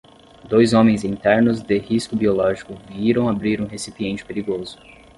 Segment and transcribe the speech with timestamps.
[0.49, 4.79] Dois homens em ternos de risco biológico viram abrir um recipiente perigoso.